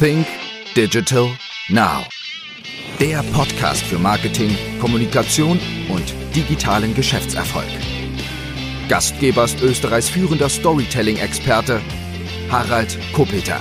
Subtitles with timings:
[0.00, 0.26] Think
[0.74, 1.28] Digital
[1.68, 2.04] Now.
[2.98, 4.50] Der Podcast für Marketing,
[4.80, 7.68] Kommunikation und digitalen Geschäftserfolg.
[8.88, 11.80] Gastgeber ist Österreichs führender Storytelling-Experte
[12.50, 13.60] Harald Kopeter.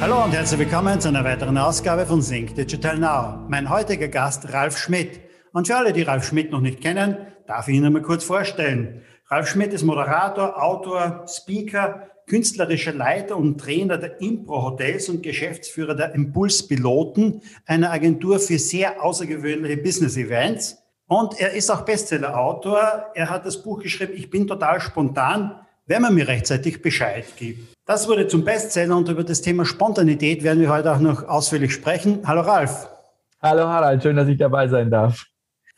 [0.00, 3.46] Hallo und herzlich willkommen zu einer weiteren Ausgabe von Think Digital Now.
[3.50, 5.20] Mein heutiger Gast Ralf Schmidt.
[5.52, 9.02] Und für alle, die Ralf Schmidt noch nicht kennen, darf ich Ihnen mal kurz vorstellen.
[9.28, 15.94] Ralf Schmidt ist Moderator, Autor, Speaker, künstlerischer Leiter und Trainer der Impro Hotels und Geschäftsführer
[15.94, 20.78] der Impuls Piloten, einer Agentur für sehr außergewöhnliche Business Events.
[21.06, 23.10] Und er ist auch Bestseller-Autor.
[23.14, 27.74] Er hat das Buch geschrieben, Ich bin total spontan, wenn man mir rechtzeitig Bescheid gibt.
[27.84, 31.72] Das wurde zum Bestseller und über das Thema Spontanität werden wir heute auch noch ausführlich
[31.72, 32.20] sprechen.
[32.26, 32.88] Hallo Ralf.
[33.42, 35.26] Hallo Harald, schön, dass ich dabei sein darf.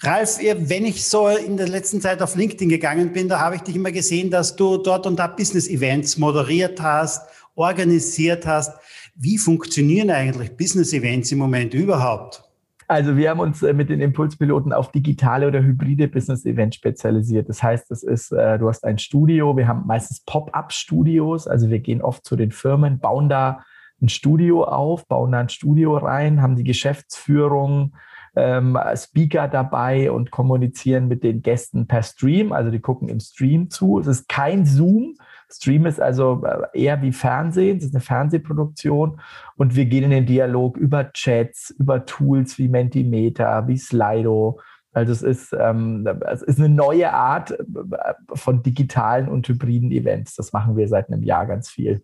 [0.06, 3.62] Ralf, wenn ich so in der letzten Zeit auf LinkedIn gegangen bin, da habe ich
[3.62, 8.78] dich immer gesehen, dass du dort und da Business-Events moderiert hast, organisiert hast.
[9.14, 12.42] Wie funktionieren eigentlich Business-Events im Moment überhaupt?
[12.86, 17.48] Also wir haben uns äh, mit den Impulspiloten auf digitale oder hybride Business-Events spezialisiert.
[17.48, 21.78] Das heißt, das ist, äh, du hast ein Studio, wir haben meistens Pop-up-Studios, also wir
[21.78, 23.64] gehen oft zu den Firmen, bauen da
[24.02, 27.94] ein Studio auf, bauen da ein Studio rein, haben die Geschäftsführung,
[28.36, 32.52] ähm, Speaker dabei und kommunizieren mit den Gästen per Stream.
[32.52, 33.98] Also die gucken im Stream zu.
[33.98, 35.14] Es ist kein Zoom.
[35.50, 37.78] Stream ist also äh, eher wie Fernsehen.
[37.78, 39.20] Es ist eine Fernsehproduktion.
[39.56, 44.60] Und wir gehen in den Dialog über Chats, über Tools wie Mentimeter, wie Slido.
[44.92, 50.34] Also es ist, ähm, es ist eine neue Art äh, von digitalen und hybriden Events.
[50.36, 52.02] Das machen wir seit einem Jahr ganz viel.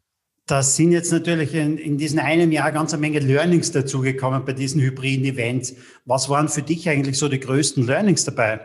[0.50, 4.52] Das sind jetzt natürlich in, in diesem einem Jahr ganz eine Menge Learnings dazugekommen bei
[4.52, 5.76] diesen hybriden Events.
[6.06, 8.60] Was waren für dich eigentlich so die größten Learnings dabei?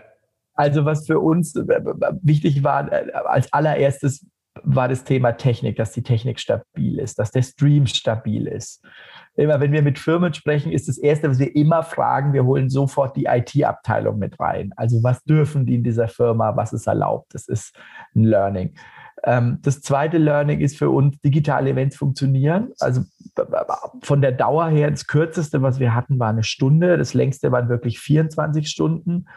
[0.56, 1.64] Also was für uns äh,
[2.24, 4.26] wichtig war, äh, als allererstes
[4.64, 8.84] war das Thema Technik, dass die Technik stabil ist, dass der Stream stabil ist.
[9.36, 12.70] Immer wenn wir mit Firmen sprechen, ist das Erste, was wir immer fragen, wir holen
[12.70, 14.72] sofort die IT-Abteilung mit rein.
[14.76, 17.36] Also was dürfen die in dieser Firma, was ist erlaubt?
[17.36, 17.78] Das ist
[18.16, 18.74] ein Learning.
[19.24, 22.72] Ähm, das zweite Learning ist für uns, digitale Events funktionieren.
[22.80, 23.02] Also
[24.02, 26.98] von der Dauer her, das kürzeste, was wir hatten, war eine Stunde.
[26.98, 29.28] Das längste waren wirklich 24 Stunden.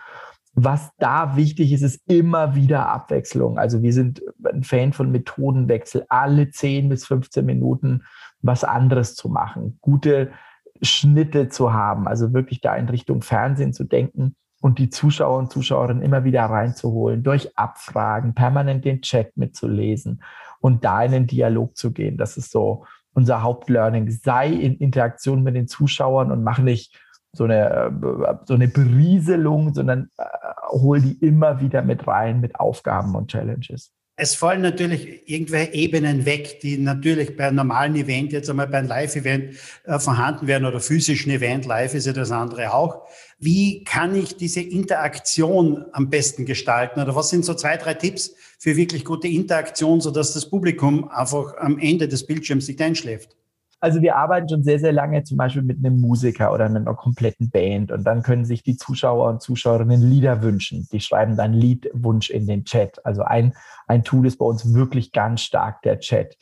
[0.54, 3.58] Was da wichtig ist, ist immer wieder Abwechslung.
[3.58, 8.02] Also wir sind ein Fan von Methodenwechsel, alle 10 bis 15 Minuten
[8.40, 10.32] was anderes zu machen, gute
[10.80, 15.52] Schnitte zu haben, also wirklich da in Richtung Fernsehen zu denken und die Zuschauer und
[15.52, 20.22] Zuschauerinnen immer wieder reinzuholen, durch Abfragen, permanent den Chat mitzulesen
[20.60, 22.16] und da in den Dialog zu gehen.
[22.16, 24.10] Das ist so unser Hauptlearning.
[24.10, 26.96] Sei in Interaktion mit den Zuschauern und mach nicht
[27.32, 30.24] so eine, äh, so eine Berieselung, sondern äh,
[30.70, 33.92] hol die immer wieder mit rein mit Aufgaben und Challenges.
[34.20, 38.78] Es fallen natürlich irgendwelche Ebenen weg, die natürlich bei einem normalen Event, jetzt einmal bei
[38.78, 43.06] einem Live-Event äh, vorhanden wären oder physischen Event, live ist ja das andere auch.
[43.38, 47.00] Wie kann ich diese Interaktion am besten gestalten?
[47.00, 51.56] Oder was sind so zwei, drei Tipps für wirklich gute Interaktion, sodass das Publikum einfach
[51.58, 53.37] am Ende des Bildschirms nicht einschläft?
[53.80, 57.50] Also wir arbeiten schon sehr, sehr lange zum Beispiel mit einem Musiker oder einer kompletten
[57.50, 60.88] Band und dann können sich die Zuschauer und Zuschauerinnen Lieder wünschen.
[60.90, 63.04] Die schreiben dann Liedwunsch in den Chat.
[63.06, 63.54] Also ein,
[63.86, 66.36] ein Tool ist bei uns wirklich ganz stark der Chat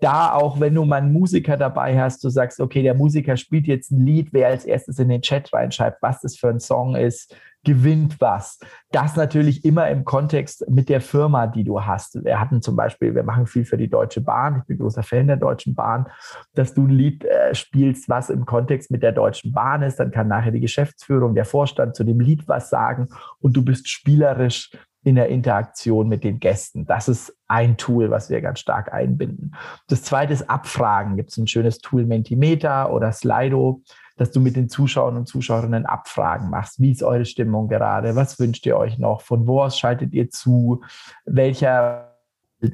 [0.00, 3.66] da auch, wenn du mal einen Musiker dabei hast, du sagst, okay, der Musiker spielt
[3.66, 6.96] jetzt ein Lied, wer als erstes in den Chat reinschreibt, was das für ein Song
[6.96, 7.34] ist,
[7.66, 8.60] gewinnt was.
[8.92, 12.24] Das natürlich immer im Kontext mit der Firma, die du hast.
[12.24, 15.26] Wir hatten zum Beispiel, wir machen viel für die Deutsche Bahn, ich bin großer Fan
[15.26, 16.06] der Deutschen Bahn,
[16.54, 20.12] dass du ein Lied äh, spielst, was im Kontext mit der Deutschen Bahn ist, dann
[20.12, 23.08] kann nachher die Geschäftsführung, der Vorstand zu dem Lied was sagen
[23.40, 24.70] und du bist spielerisch
[25.02, 26.86] in der Interaktion mit den Gästen.
[26.86, 29.54] Das ist ein Tool, was wir ganz stark einbinden.
[29.88, 31.16] Das zweite ist Abfragen.
[31.16, 33.82] Gibt es ein schönes Tool Mentimeter oder Slido,
[34.16, 36.80] dass du mit den Zuschauern und Zuschauerinnen Abfragen machst.
[36.80, 38.16] Wie ist eure Stimmung gerade?
[38.16, 39.20] Was wünscht ihr euch noch?
[39.20, 40.82] Von wo aus schaltet ihr zu?
[41.24, 42.16] Welcher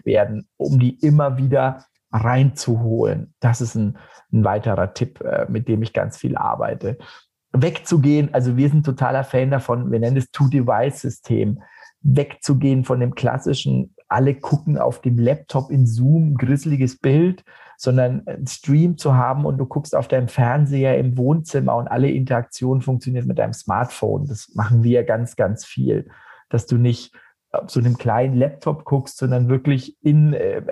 [0.05, 3.35] werden, um die immer wieder reinzuholen.
[3.41, 3.99] Das ist ein,
[4.33, 6.99] ein weiterer Tipp, äh, mit dem ich ganz viel arbeite.
[7.53, 11.63] Wegzugehen, also wir sind totaler Fan davon, wir nennen es Two-Device-System
[12.03, 17.45] wegzugehen von dem klassischen, alle gucken auf dem Laptop in Zoom, grisseliges Bild,
[17.77, 22.11] sondern einen Stream zu haben und du guckst auf deinem Fernseher im Wohnzimmer und alle
[22.11, 24.27] Interaktion funktioniert mit deinem Smartphone.
[24.27, 26.09] Das machen wir ganz, ganz viel,
[26.49, 27.13] dass du nicht
[27.51, 30.63] auf so einem kleinen Laptop guckst, sondern wirklich in, äh,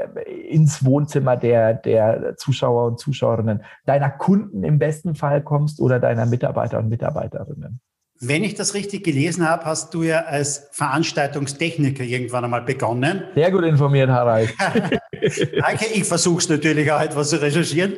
[0.49, 6.27] ins Wohnzimmer der, der Zuschauer und Zuschauerinnen, deiner Kunden im besten Fall kommst oder deiner
[6.27, 7.81] Mitarbeiter und Mitarbeiterinnen.
[8.23, 13.23] Wenn ich das richtig gelesen habe, hast du ja als Veranstaltungstechniker irgendwann einmal begonnen.
[13.35, 14.53] Sehr gut informiert, Harald.
[14.61, 17.95] Danke, ich versuche es natürlich auch etwas zu recherchieren.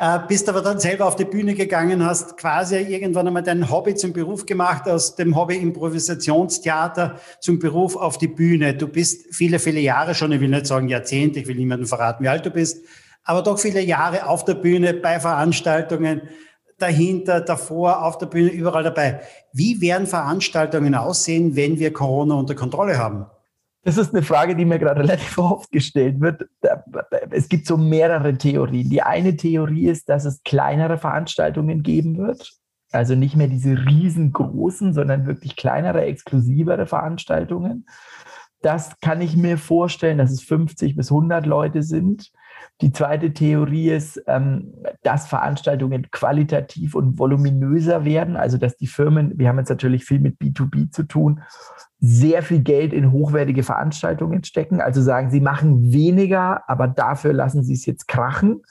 [0.00, 3.94] Äh, bist aber dann selber auf die Bühne gegangen, hast quasi irgendwann einmal dein Hobby
[3.94, 8.74] zum Beruf gemacht, aus dem Hobby Improvisationstheater zum Beruf auf die Bühne.
[8.74, 12.24] Du bist viele, viele Jahre schon, ich will nicht sagen Jahrzehnte, ich will niemandem verraten,
[12.24, 12.84] wie alt du bist,
[13.22, 16.22] aber doch viele Jahre auf der Bühne bei Veranstaltungen
[16.78, 19.20] dahinter, davor, auf der Bühne, überall dabei.
[19.52, 23.26] Wie werden Veranstaltungen aussehen, wenn wir Corona unter Kontrolle haben?
[23.82, 26.46] Das ist eine Frage, die mir gerade relativ oft gestellt wird.
[27.30, 28.90] Es gibt so mehrere Theorien.
[28.90, 32.52] Die eine Theorie ist, dass es kleinere Veranstaltungen geben wird.
[32.90, 37.86] Also nicht mehr diese riesengroßen, sondern wirklich kleinere, exklusivere Veranstaltungen.
[38.60, 42.32] Das kann ich mir vorstellen, dass es 50 bis 100 Leute sind.
[42.82, 49.38] Die zweite Theorie ist, ähm, dass Veranstaltungen qualitativ und voluminöser werden, also dass die Firmen,
[49.38, 51.40] wir haben jetzt natürlich viel mit B2B zu tun,
[52.00, 54.82] sehr viel Geld in hochwertige Veranstaltungen stecken.
[54.82, 58.62] Also sagen, sie machen weniger, aber dafür lassen sie es jetzt krachen.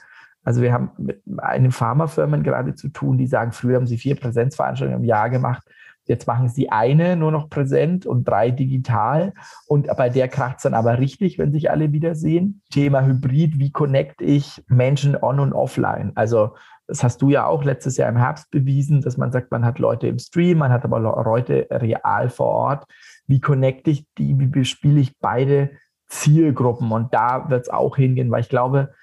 [0.44, 4.16] Also wir haben mit einem Pharmafirmen gerade zu tun, die sagen, früher haben sie vier
[4.16, 5.64] Präsenzveranstaltungen im Jahr gemacht.
[6.06, 9.34] Jetzt machen sie eine nur noch präsent und drei digital.
[9.68, 12.62] Und bei der kracht es dann aber richtig, wenn sich alle wiedersehen.
[12.72, 16.12] Thema Hybrid, wie connect ich Menschen on und offline?
[16.16, 16.52] Also
[16.88, 19.80] das hast du ja auch letztes Jahr im Herbst bewiesen, dass man sagt, man hat
[19.80, 22.86] Leute im Stream, man hat aber Leute real vor Ort.
[23.26, 24.38] Wie connecte ich die?
[24.38, 25.72] Wie bespiele ich beide
[26.08, 26.92] Zielgruppen?
[26.92, 28.94] Und da wird es auch hingehen, weil ich glaube,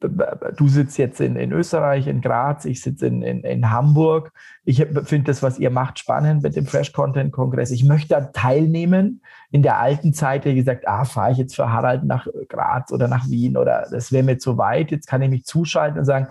[0.00, 4.32] du sitzt jetzt in, in Österreich, in Graz, ich sitze in, in, in Hamburg.
[4.64, 7.70] Ich finde das, was ihr macht, spannend mit dem Fresh Content Kongress.
[7.70, 9.22] Ich möchte da teilnehmen.
[9.50, 12.92] In der alten Zeit hätte ich gesagt, ah, fahre ich jetzt für Harald nach Graz
[12.92, 14.90] oder nach Wien oder das wäre mir zu weit.
[14.90, 16.28] Jetzt kann ich mich zuschalten und sagen,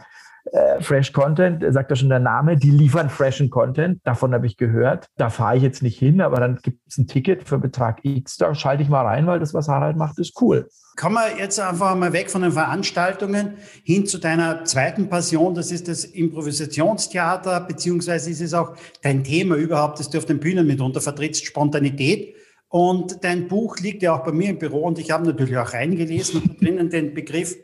[0.51, 3.99] äh, Fresh Content, sagt ja schon der Name, die liefern freshen Content.
[4.03, 5.07] Davon habe ich gehört.
[5.17, 8.37] Da fahre ich jetzt nicht hin, aber dann gibt es ein Ticket für Betrag X.
[8.37, 10.67] Da schalte ich mal rein, weil das, was Harald macht, ist cool.
[10.95, 13.53] Kommen wir jetzt einfach mal weg von den Veranstaltungen
[13.83, 15.53] hin zu deiner zweiten Passion.
[15.55, 20.39] Das ist das Improvisationstheater, beziehungsweise ist es auch dein Thema überhaupt, das du auf den
[20.39, 22.35] Bühnen mitunter vertrittst, Spontanität.
[22.67, 25.73] Und dein Buch liegt ja auch bei mir im Büro und ich habe natürlich auch
[25.73, 27.55] reingelesen und drinnen den Begriff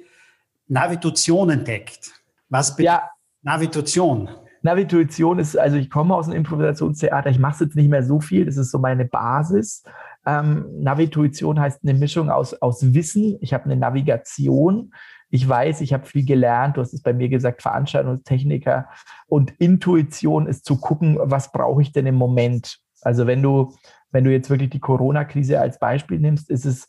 [0.67, 2.11] Navituation entdeckt.
[2.55, 3.09] Was bedeutet ja.
[3.41, 4.29] Navituation?
[4.61, 8.19] Navituation ist, also ich komme aus dem Improvisationstheater, ich mache es jetzt nicht mehr so
[8.19, 9.83] viel, das ist so meine Basis.
[10.25, 13.37] Ähm, Navituation heißt eine Mischung aus, aus Wissen.
[13.41, 14.93] Ich habe eine Navigation.
[15.29, 16.77] Ich weiß, ich habe viel gelernt.
[16.77, 18.87] Du hast es bei mir gesagt, Veranstaltungstechniker.
[19.27, 22.79] Und Intuition ist zu gucken, was brauche ich denn im Moment?
[23.01, 23.75] Also wenn du,
[24.11, 26.87] wenn du jetzt wirklich die Corona-Krise als Beispiel nimmst, ist es,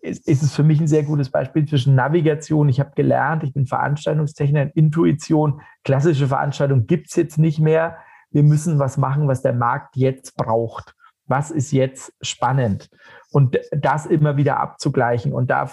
[0.00, 2.68] ist, es für mich ein sehr gutes Beispiel zwischen Navigation.
[2.68, 5.60] Ich habe gelernt, ich bin Veranstaltungstechniker, Intuition.
[5.84, 7.96] Klassische Veranstaltung gibt es jetzt nicht mehr.
[8.30, 10.94] Wir müssen was machen, was der Markt jetzt braucht
[11.26, 12.90] was ist jetzt spannend?
[13.30, 15.32] Und das immer wieder abzugleichen.
[15.32, 15.70] Und da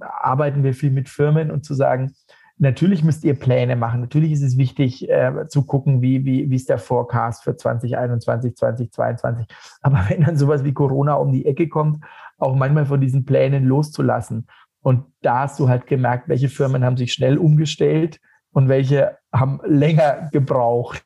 [0.00, 2.14] arbeiten wir viel mit Firmen und zu sagen,
[2.62, 4.00] natürlich müsst ihr Pläne machen.
[4.00, 8.56] Natürlich ist es wichtig äh, zu gucken, wie, wie, wie ist der Forecast für 2021,
[8.56, 9.46] 2022.
[9.82, 12.02] Aber wenn dann sowas wie Corona um die Ecke kommt,
[12.38, 14.46] auch manchmal von diesen Plänen loszulassen.
[14.80, 18.20] Und da hast du halt gemerkt, welche Firmen haben sich schnell umgestellt
[18.52, 21.04] und welche haben länger gebraucht,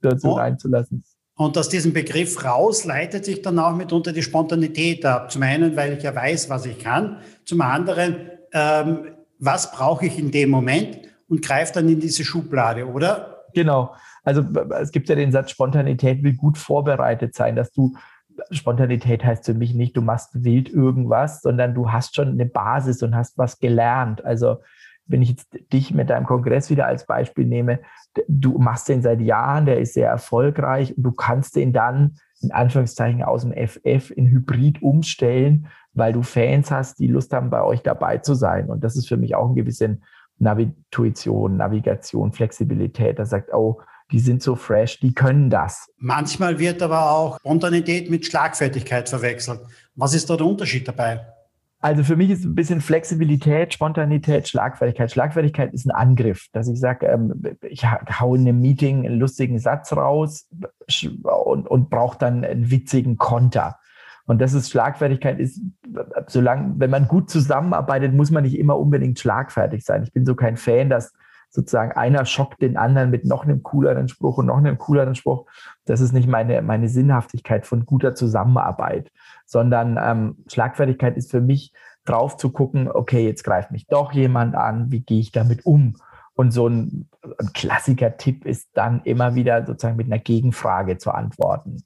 [0.00, 0.32] dazu oh.
[0.34, 1.04] reinzulassen.
[1.34, 5.30] Und aus diesem Begriff raus leitet sich dann auch mitunter die Spontanität ab.
[5.30, 7.18] Zum einen, weil ich ja weiß, was ich kann.
[7.44, 12.86] Zum anderen, ähm, was brauche ich in dem Moment und greife dann in diese Schublade,
[12.86, 13.44] oder?
[13.54, 13.94] Genau.
[14.24, 14.42] Also
[14.80, 17.94] es gibt ja den Satz, Spontanität will gut vorbereitet sein, dass du
[18.50, 23.02] Spontanität heißt für mich nicht, du machst wild irgendwas, sondern du hast schon eine Basis
[23.02, 24.24] und hast was gelernt.
[24.24, 24.58] Also
[25.06, 27.80] wenn ich jetzt dich mit deinem Kongress wieder als Beispiel nehme,
[28.28, 32.52] du machst den seit Jahren, der ist sehr erfolgreich und du kannst den dann in
[32.52, 37.62] Anführungszeichen aus dem FF in Hybrid umstellen, weil du Fans hast, die Lust haben, bei
[37.62, 38.70] euch dabei zu sein.
[38.70, 39.96] Und das ist für mich auch ein gewisses
[40.38, 43.18] Navituation, Navigation, Flexibilität.
[43.18, 43.80] Da sagt, oh,
[44.10, 45.88] die sind so fresh, die können das.
[45.98, 49.60] Manchmal wird aber auch Spontanität mit Schlagfertigkeit verwechselt.
[49.96, 51.26] Was ist da der Unterschied dabei?
[51.80, 55.12] Also für mich ist ein bisschen Flexibilität, Spontanität, Schlagfertigkeit.
[55.12, 59.60] Schlagfertigkeit ist ein Angriff, dass ich sage, ähm, ich hau in einem Meeting einen lustigen
[59.60, 60.48] Satz raus
[61.22, 63.78] und, und brauche dann einen witzigen Konter.
[64.26, 65.62] Und das ist Schlagfertigkeit ist,
[66.26, 70.02] solange, wenn man gut zusammenarbeitet, muss man nicht immer unbedingt schlagfertig sein.
[70.02, 71.14] Ich bin so kein Fan, dass
[71.48, 75.46] sozusagen einer schockt den anderen mit noch einem cooleren Spruch und noch einem cooleren Spruch.
[75.86, 79.10] Das ist nicht meine, meine Sinnhaftigkeit von guter Zusammenarbeit,
[79.48, 81.72] sondern ähm, Schlagfertigkeit ist für mich
[82.04, 85.96] drauf zu gucken, okay, jetzt greift mich doch jemand an, wie gehe ich damit um?
[86.34, 91.82] Und so ein, ein Klassiker-Tipp ist dann immer wieder sozusagen mit einer Gegenfrage zu antworten.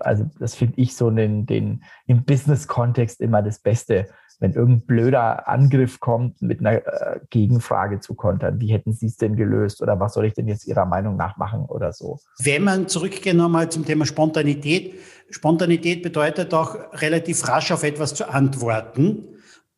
[0.00, 4.06] Also das finde ich so den, den im Business-Kontext immer das Beste
[4.40, 8.60] wenn irgendein blöder Angriff kommt, mit einer äh, Gegenfrage zu kontern.
[8.60, 11.36] Wie hätten Sie es denn gelöst oder was soll ich denn jetzt Ihrer Meinung nach
[11.36, 12.18] machen oder so?
[12.38, 14.94] Wenn man zurückgehen nochmal zum Thema Spontanität.
[15.30, 19.28] Spontanität bedeutet auch relativ rasch auf etwas zu antworten.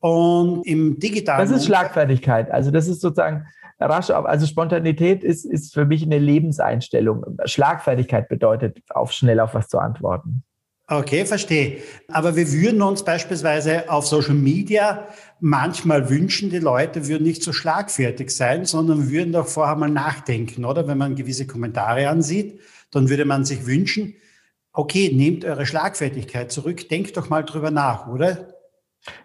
[0.00, 1.48] Und im digitalen.
[1.48, 2.50] Das ist Schlagfertigkeit.
[2.50, 3.46] Also das ist sozusagen
[3.80, 4.26] rasch auf.
[4.26, 7.38] Also Spontanität ist, ist für mich eine Lebenseinstellung.
[7.44, 10.44] Schlagfertigkeit bedeutet, auf schnell auf was zu antworten.
[10.88, 11.82] Okay, verstehe.
[12.06, 15.08] Aber wir würden uns beispielsweise auf Social Media
[15.40, 20.64] manchmal wünschen, die Leute würden nicht so schlagfertig sein, sondern würden doch vorher mal nachdenken,
[20.64, 20.86] oder?
[20.86, 22.60] Wenn man gewisse Kommentare ansieht,
[22.92, 24.14] dann würde man sich wünschen,
[24.72, 28.54] okay, nehmt eure Schlagfertigkeit zurück, denkt doch mal drüber nach, oder?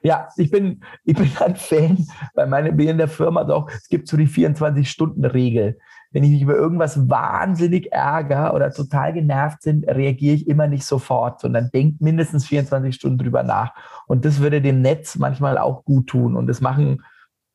[0.01, 4.07] Ja, ich bin, ich bin ein Fan bei meiner, in der Firma auch, es gibt
[4.07, 5.77] so die 24-Stunden-Regel
[6.11, 10.85] wenn ich mich über irgendwas wahnsinnig ärgere oder total genervt sind, reagiere ich immer nicht
[10.85, 13.73] sofort, sondern denke mindestens 24 Stunden drüber nach.
[14.07, 16.35] Und das würde dem Netz manchmal auch gut tun.
[16.35, 17.01] Und das machen,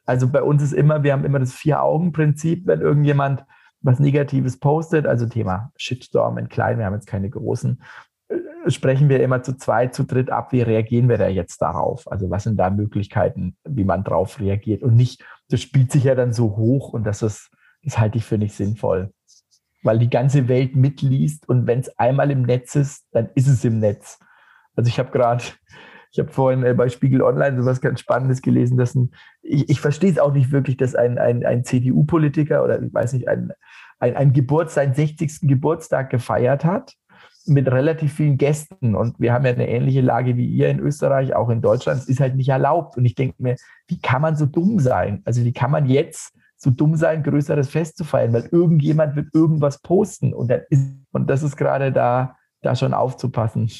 [0.07, 3.45] also bei uns ist immer, wir haben immer das Vier-Augen-Prinzip, wenn irgendjemand
[3.83, 7.83] was Negatives postet, also Thema Shitstorm in klein, wir haben jetzt keine großen,
[8.29, 12.11] äh, sprechen wir immer zu zweit, zu dritt ab, wie reagieren wir da jetzt darauf?
[12.11, 16.15] Also was sind da Möglichkeiten, wie man drauf reagiert und nicht, das spielt sich ja
[16.15, 17.51] dann so hoch und das ist
[17.87, 19.13] das halte ich für nicht sinnvoll,
[19.83, 23.65] weil die ganze Welt mitliest und wenn es einmal im Netz ist, dann ist es
[23.65, 24.19] im Netz.
[24.75, 25.45] Also ich habe gerade,
[26.11, 29.71] ich habe vorhin äh, bei Spiegel Online so was ganz Spannendes gelesen, dass ein, ich,
[29.71, 33.29] ich verstehe es auch nicht wirklich, dass ein, ein, ein CDU-Politiker oder ich weiß nicht,
[33.29, 33.53] ein,
[34.01, 35.43] ein, ein Geburt, seinen 60.
[35.43, 36.95] Geburtstag gefeiert hat
[37.47, 38.97] mit relativ vielen Gästen.
[38.97, 42.01] Und wir haben ja eine ähnliche Lage wie ihr in Österreich, auch in Deutschland.
[42.01, 42.97] Es ist halt nicht erlaubt.
[42.97, 43.55] Und ich denke mir,
[43.87, 45.23] wie kann man so dumm sein?
[45.25, 49.29] Also wie kann man jetzt so dumm sein, größeres Fest zu feiern, weil irgendjemand wird
[49.35, 53.71] irgendwas posten und, ist, und das ist gerade da, da schon aufzupassen.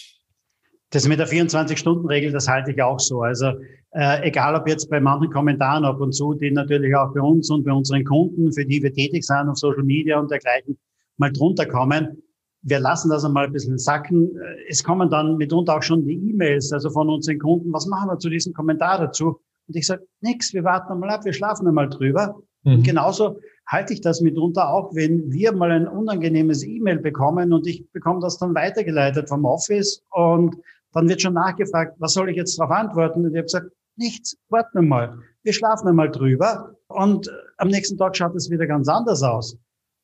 [0.91, 3.23] Das mit der 24-Stunden-Regel, das halte ich auch so.
[3.23, 3.53] Also
[3.91, 7.51] äh, egal ob jetzt bei manchen Kommentaren ab und zu, die natürlich auch bei uns
[7.51, 10.79] und bei unseren Kunden, für die wir tätig sind auf Social Media und dergleichen,
[11.17, 12.23] mal drunter kommen.
[12.63, 14.31] Wir lassen das einmal ein bisschen sacken.
[14.69, 18.19] Es kommen dann mitunter auch schon die E-Mails, also von unseren Kunden, was machen wir
[18.19, 19.41] zu diesem Kommentar dazu?
[19.69, 22.37] Und ich sage, nix, wir warten einmal ab, wir schlafen einmal drüber.
[22.67, 22.75] Mhm.
[22.75, 27.67] Und genauso halte ich das mitunter auch, wenn wir mal ein unangenehmes E-Mail bekommen und
[27.67, 30.57] ich bekomme das dann weitergeleitet vom Office und
[30.93, 33.25] dann wird schon nachgefragt, was soll ich jetzt darauf antworten?
[33.25, 35.19] Und ich habe gesagt, nichts, warten wir mal.
[35.43, 39.57] Wir schlafen einmal drüber und am nächsten Tag schaut es wieder ganz anders aus.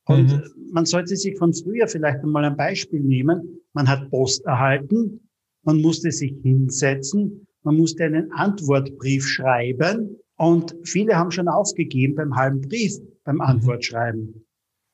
[0.07, 0.43] Und mhm.
[0.73, 3.61] man sollte sich von früher vielleicht einmal ein Beispiel nehmen.
[3.73, 5.29] Man hat Post erhalten,
[5.63, 12.37] man musste sich hinsetzen, man musste einen Antwortbrief schreiben und viele haben schon aufgegeben beim
[12.37, 13.43] halben Brief, beim mhm.
[13.43, 14.47] Antwortschreiben.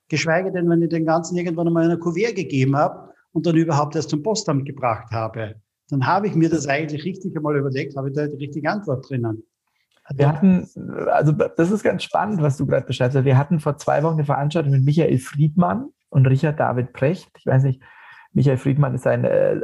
[0.09, 3.57] Geschweige denn, wenn ich den ganzen irgendwann einmal in einer Kuvert gegeben habe und dann
[3.57, 5.57] überhaupt erst zum Postamt gebracht habe.
[5.90, 9.09] Dann habe ich mir das eigentlich richtig einmal überlegt, habe ich da die richtige Antwort
[9.09, 9.42] drinnen.
[10.14, 10.66] Wir hatten,
[11.11, 13.23] also das ist ganz spannend, was du gerade beschreibst.
[13.25, 17.30] Wir hatten vor zwei Wochen eine Veranstaltung mit Michael Friedmann und Richard David Precht.
[17.38, 17.83] Ich weiß nicht,
[18.33, 19.57] Michael Friedmann ist ein äh,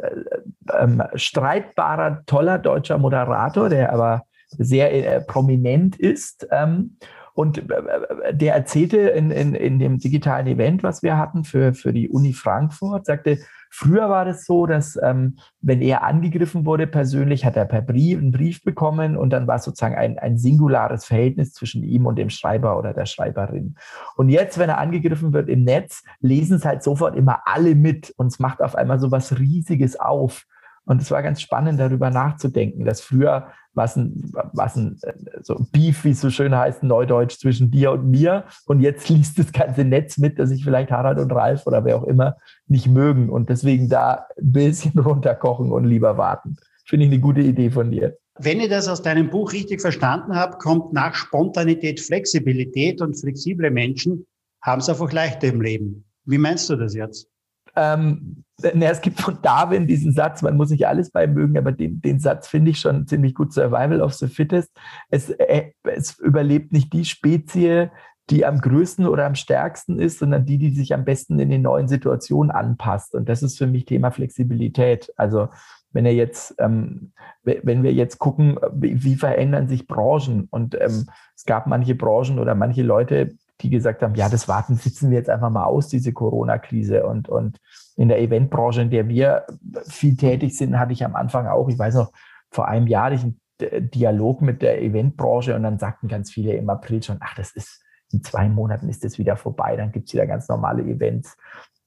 [0.69, 4.25] äh, streitbarer, toller deutscher Moderator, der aber
[4.59, 6.47] sehr äh, prominent ist.
[6.51, 6.97] Ähm,
[7.35, 11.93] und äh, der erzählte in, in, in dem digitalen Event, was wir hatten für, für
[11.93, 13.39] die Uni Frankfurt, sagte,
[13.71, 18.19] früher war das so, dass ähm, wenn er angegriffen wurde persönlich, hat er per Brief
[18.19, 22.17] einen Brief bekommen und dann war es sozusagen ein, ein singulares Verhältnis zwischen ihm und
[22.17, 23.75] dem Schreiber oder der Schreiberin.
[24.17, 28.15] Und jetzt, wenn er angegriffen wird im Netz, lesen es halt sofort immer alle mit
[28.17, 30.47] und es macht auf einmal so was Riesiges auf.
[30.87, 34.99] Und es war ganz spannend, darüber nachzudenken, dass früher was ein, was ein
[35.43, 38.45] so Beef, wie es so schön heißt, Neudeutsch zwischen dir und mir.
[38.67, 41.97] Und jetzt liest das ganze Netz mit, dass ich vielleicht Harald und Ralf oder wer
[41.97, 42.37] auch immer
[42.67, 43.29] nicht mögen.
[43.29, 46.57] Und deswegen da ein bisschen runterkochen und lieber warten.
[46.87, 48.17] Finde ich eine gute Idee von dir.
[48.39, 53.71] Wenn ich das aus deinem Buch richtig verstanden habe, kommt nach Spontanität Flexibilität und flexible
[53.71, 54.27] Menschen
[54.61, 56.05] haben es einfach leichter im Leben.
[56.25, 57.29] Wie meinst du das jetzt?
[57.77, 61.73] Ähm, na, es gibt von Darwin diesen Satz, man muss nicht alles bei mögen, aber
[61.73, 64.71] den, den Satz finde ich schon ziemlich gut, Survival of the Fittest.
[65.11, 67.91] Es, äh, es überlebt nicht die Spezie,
[68.31, 71.63] die am größten oder am stärksten ist, sondern die, die sich am besten in den
[71.63, 73.15] neuen Situationen anpasst.
[73.15, 75.13] Und das ist für mich Thema Flexibilität.
[75.17, 75.49] Also
[75.93, 77.13] wenn er jetzt, ähm,
[77.43, 82.39] wenn wir jetzt gucken, wie, wie verändern sich Branchen und ähm, es gab manche Branchen
[82.39, 85.89] oder manche Leute, die gesagt haben, ja, das Warten sitzen wir jetzt einfach mal aus,
[85.89, 87.07] diese Corona-Krise.
[87.07, 87.59] Und, und
[87.97, 89.47] in der Eventbranche, in der wir
[89.87, 92.13] viel tätig sind, hatte ich am Anfang auch, ich weiß noch,
[92.51, 96.55] vor einem Jahr hatte ich einen Dialog mit der Eventbranche und dann sagten ganz viele
[96.55, 100.09] im April schon, ach, das ist in zwei Monaten ist das wieder vorbei, dann gibt
[100.09, 101.37] es wieder ganz normale Events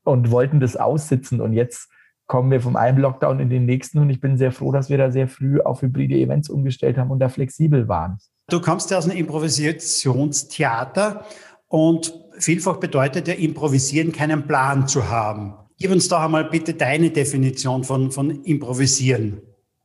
[0.04, 1.90] und wollten das aussitzen und jetzt
[2.28, 4.98] kommen wir vom einen Lockdown in den nächsten und ich bin sehr froh, dass wir
[4.98, 8.18] da sehr früh auf hybride Events umgestellt haben und da flexibel waren.
[8.50, 11.24] Du kommst ja aus einem Improvisationstheater
[11.68, 15.54] und vielfach bedeutet ja Improvisieren keinen Plan zu haben.
[15.80, 19.42] Gib uns doch einmal bitte deine Definition von, von Improvisieren.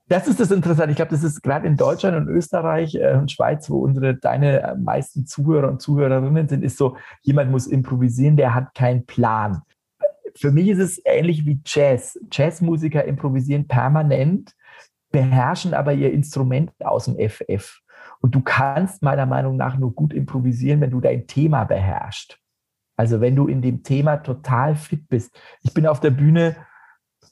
[0.08, 0.90] Das ist das Interessante.
[0.90, 4.62] Ich glaube, das ist gerade in Deutschland und Österreich äh, und Schweiz, wo unsere deine
[4.62, 9.62] äh, meisten Zuhörer und Zuhörerinnen sind, ist so, jemand muss improvisieren, der hat keinen Plan.
[10.34, 12.18] Für mich ist es ähnlich wie Jazz.
[12.30, 14.54] Jazzmusiker improvisieren permanent,
[15.10, 17.80] beherrschen aber ihr Instrument aus dem FF.
[18.22, 22.38] Und du kannst meiner Meinung nach nur gut improvisieren, wenn du dein Thema beherrschst.
[22.96, 25.36] Also wenn du in dem Thema total fit bist.
[25.62, 26.54] Ich bin auf der Bühne,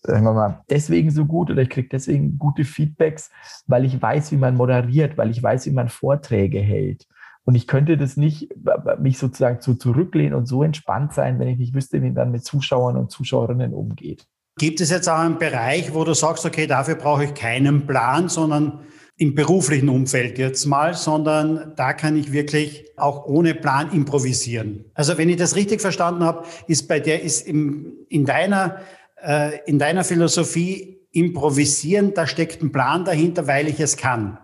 [0.02, 3.30] sagen wir mal, deswegen so gut oder ich kriege deswegen gute Feedbacks,
[3.66, 7.06] weil ich weiß, wie man moderiert, weil ich weiß, wie man Vorträge hält.
[7.44, 8.52] Und ich könnte das nicht,
[8.98, 12.30] mich sozusagen zu zurücklehnen und so entspannt sein, wenn ich nicht wüsste, wie man dann
[12.32, 14.26] mit Zuschauern und Zuschauerinnen umgeht.
[14.58, 18.28] Gibt es jetzt auch einen Bereich, wo du sagst, okay, dafür brauche ich keinen Plan,
[18.28, 18.80] sondern
[19.20, 24.86] im beruflichen Umfeld jetzt mal, sondern da kann ich wirklich auch ohne Plan improvisieren.
[24.94, 28.78] Also wenn ich das richtig verstanden habe, ist bei der ist im, in deiner
[29.22, 34.38] äh, in deiner Philosophie improvisieren, da steckt ein Plan dahinter, weil ich es kann.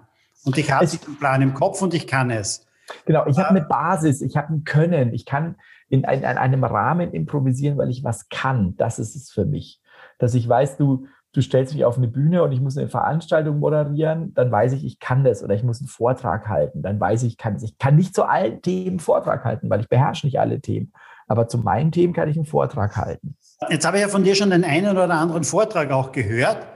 [0.45, 2.67] Und ich habe einen Plan im Kopf und ich kann es.
[3.07, 5.57] Genau, ich habe eine Basis, ich habe ein Können, ich kann
[5.89, 8.75] in, ein, in einem Rahmen improvisieren, weil ich was kann.
[8.77, 9.81] Das ist es für mich.
[10.19, 11.07] Dass ich weiß, du,
[11.37, 14.85] du stellst mich auf eine Bühne und ich muss eine Veranstaltung moderieren, dann weiß ich,
[14.85, 17.63] ich kann das oder ich muss einen Vortrag halten, dann weiß ich, ich kann es.
[17.63, 20.93] Ich kann nicht zu allen Themen Vortrag halten, weil ich beherrsche nicht alle Themen.
[21.29, 23.37] Aber zu meinen Themen kann ich einen Vortrag halten.
[23.69, 26.67] Jetzt habe ich ja von dir schon den einen oder anderen Vortrag auch gehört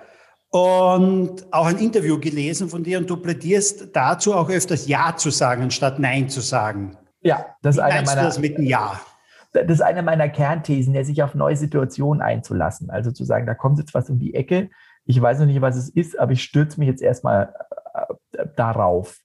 [0.50, 5.30] und auch ein Interview gelesen von dir und du plädierst dazu auch öfters Ja zu
[5.30, 6.96] sagen, anstatt Nein zu sagen.
[7.22, 8.22] Ja, das ist einer meiner.
[8.22, 9.00] Du das mit einem Ja?
[9.52, 12.90] Das ist eine meiner Kernthesen, der sich auf neue Situationen einzulassen.
[12.90, 14.70] Also zu sagen, da kommt jetzt was um die Ecke,
[15.04, 17.54] ich weiß noch nicht, was es ist, aber ich stürze mich jetzt erstmal
[17.94, 19.18] äh, darauf.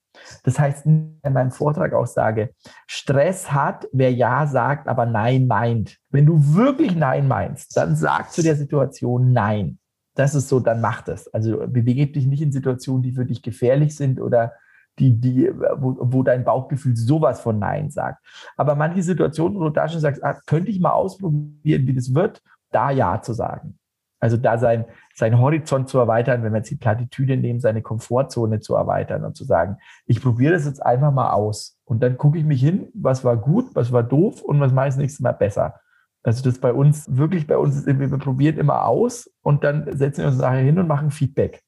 [0.43, 2.53] Das heißt, in meinem Vortrag auch sage,
[2.87, 5.97] Stress hat, wer Ja sagt, aber Nein meint.
[6.09, 9.77] Wenn du wirklich Nein meinst, dann sag zu der Situation Nein.
[10.15, 11.31] Das ist so, dann mach das.
[11.33, 14.53] Also bewege dich nicht in Situationen, die für dich gefährlich sind oder
[14.99, 18.23] die, die, wo, wo dein Bauchgefühl sowas von Nein sagt.
[18.57, 22.13] Aber manche Situationen, wo du da schon sagst, ah, könnte ich mal ausprobieren, wie das
[22.13, 23.77] wird, da Ja zu sagen.
[24.19, 28.59] Also da sein, sein Horizont zu erweitern, wenn wir jetzt die Plattitüde nehmen, seine Komfortzone
[28.59, 31.77] zu erweitern und zu sagen, ich probiere das jetzt einfach mal aus.
[31.83, 34.87] Und dann gucke ich mich hin, was war gut, was war doof und was mache
[34.87, 35.75] ich das nächste Mal besser.
[36.23, 40.21] Also das bei uns, wirklich bei uns ist, wir probieren immer aus und dann setzen
[40.21, 41.61] wir uns nachher hin und machen Feedback.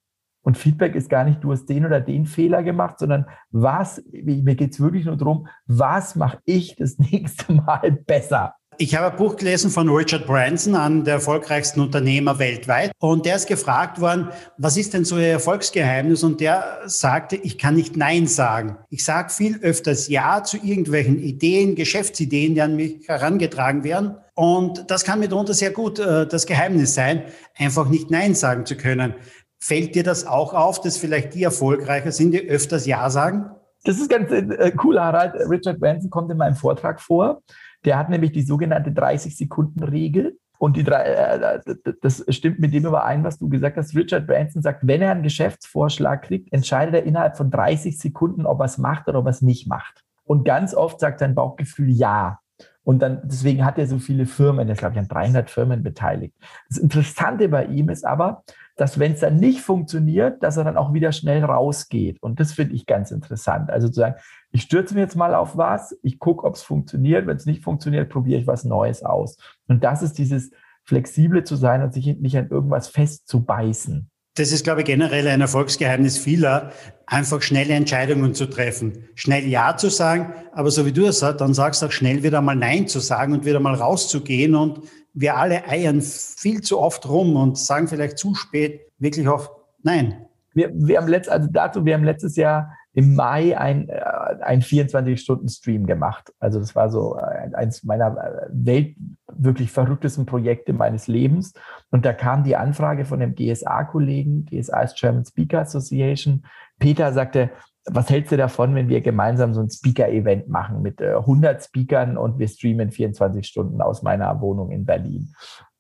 [0.48, 4.56] Und Feedback ist gar nicht, du hast den oder den Fehler gemacht, sondern was, mir
[4.56, 8.56] geht es wirklich nur darum, was mache ich das nächste Mal besser?
[8.78, 12.92] Ich habe ein Buch gelesen von Richard Branson, einem der erfolgreichsten Unternehmer weltweit.
[13.00, 16.24] Und der ist gefragt worden, was ist denn so Ihr Erfolgsgeheimnis?
[16.24, 18.78] Und der sagte, ich kann nicht Nein sagen.
[18.90, 24.16] Ich sage viel öfters Ja zu irgendwelchen Ideen, Geschäftsideen, die an mich herangetragen werden.
[24.36, 27.24] Und das kann mitunter sehr gut äh, das Geheimnis sein,
[27.58, 29.16] einfach nicht Nein sagen zu können.
[29.60, 33.50] Fällt dir das auch auf, dass vielleicht die erfolgreicher sind, die öfters Ja sagen?
[33.84, 35.34] Das ist ganz äh, cool, Harald.
[35.50, 37.42] Richard Branson kommt in meinem Vortrag vor.
[37.86, 40.38] Der hat nämlich die sogenannte 30-Sekunden-Regel.
[40.60, 41.62] Und die drei, äh,
[42.02, 43.96] das stimmt mit dem überein, was du gesagt hast.
[43.96, 48.60] Richard Branson sagt, wenn er einen Geschäftsvorschlag kriegt, entscheidet er innerhalb von 30 Sekunden, ob
[48.60, 50.04] er es macht oder ob er es nicht macht.
[50.24, 52.40] Und ganz oft sagt sein Bauchgefühl ja.
[52.84, 55.84] Und dann, deswegen hat er so viele Firmen, er ist, glaube ich, an 300 Firmen
[55.84, 56.34] beteiligt.
[56.70, 58.44] Das Interessante bei ihm ist aber,
[58.78, 62.22] dass wenn es dann nicht funktioniert, dass er dann auch wieder schnell rausgeht.
[62.22, 63.70] Und das finde ich ganz interessant.
[63.70, 64.16] Also zu sagen,
[64.52, 67.28] ich stürze mir jetzt mal auf was, ich gucke, ob es funktioniert.
[67.28, 69.38] Wenn es nicht funktioniert, probiere ich was Neues aus.
[69.68, 70.52] Und das ist dieses
[70.84, 74.10] Flexible zu sein und sich nicht an irgendwas festzubeißen.
[74.36, 76.72] Das ist, glaube ich, generell ein Erfolgsgeheimnis vieler,
[77.08, 79.06] einfach schnelle Entscheidungen zu treffen.
[79.16, 82.22] Schnell Ja zu sagen, aber so wie du es sagst, dann sagst du auch schnell
[82.22, 84.82] wieder mal Nein zu sagen und wieder mal rauszugehen und
[85.20, 89.52] wir alle eiern viel zu oft rum und sagen vielleicht zu spät wirklich oft
[89.84, 90.26] Nein.
[90.54, 94.02] Wir, wir haben letzt, also dazu, wir haben letztes Jahr im Mai ein, äh,
[94.42, 96.34] ein 24-Stunden-Stream gemacht.
[96.40, 98.96] Also das war so eins meiner äh, Welt
[99.32, 101.54] wirklich verrücktesten Projekte meines Lebens.
[101.92, 106.44] Und da kam die Anfrage von dem GSA-Kollegen, GSA ist German Speaker Association.
[106.80, 107.52] Peter sagte,
[107.90, 112.18] was hältst du davon, wenn wir gemeinsam so ein Speaker-Event machen mit 100 äh, Speakern
[112.18, 115.34] und wir streamen 24 Stunden aus meiner Wohnung in Berlin?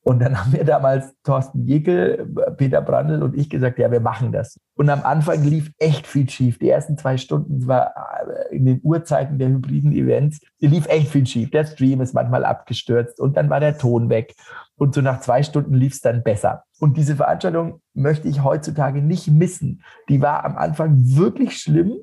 [0.08, 4.32] Und dann haben wir damals Thorsten Jekel, Peter Brandl und ich gesagt, ja, wir machen
[4.32, 4.58] das.
[4.76, 6.60] Und am Anfang lief echt viel schief.
[6.60, 7.94] Die ersten zwei Stunden, war
[8.26, 11.52] äh, in den Uhrzeiten der hybriden Events, lief echt viel schief.
[11.52, 14.34] Der Stream ist manchmal abgestürzt und dann war der Ton weg.
[14.78, 16.64] Und so nach zwei Stunden lief es dann besser.
[16.80, 19.84] Und diese Veranstaltung möchte ich heutzutage nicht missen.
[20.08, 21.98] Die war am Anfang wirklich schlimm,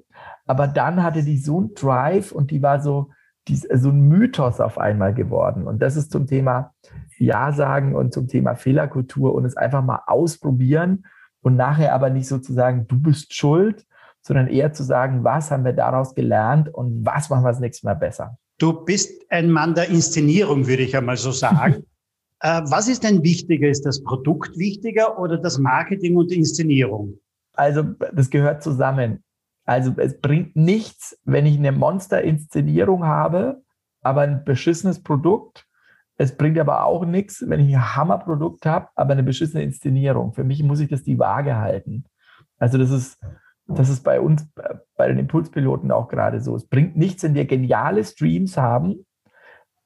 [0.45, 3.09] aber dann hatte die so einen Drive und die war so,
[3.49, 5.67] die, so ein Mythos auf einmal geworden.
[5.67, 6.73] Und das ist zum Thema
[7.19, 11.05] Ja sagen und zum Thema Fehlerkultur und es einfach mal ausprobieren
[11.43, 13.87] und nachher aber nicht sozusagen, du bist schuld,
[14.23, 17.87] sondern eher zu sagen, was haben wir daraus gelernt und was machen wir das nächste
[17.87, 18.39] Mal besser.
[18.59, 21.85] Du bist ein Mann der Inszenierung, würde ich einmal so sagen.
[22.41, 23.69] äh, was ist denn wichtiger?
[23.69, 27.19] Ist das Produkt wichtiger oder das Marketing und die Inszenierung?
[27.53, 29.24] Also das gehört zusammen.
[29.65, 33.63] Also es bringt nichts, wenn ich eine Monster-Inszenierung habe,
[34.03, 35.67] aber ein beschissenes Produkt.
[36.17, 40.33] Es bringt aber auch nichts, wenn ich ein Hammerprodukt habe, aber eine beschissene Inszenierung.
[40.35, 42.05] Für mich muss ich das die Waage halten.
[42.59, 43.19] Also das ist,
[43.67, 44.47] das ist bei uns,
[44.97, 46.55] bei den Impulspiloten auch gerade so.
[46.55, 49.07] Es bringt nichts, wenn wir geniale Streams haben,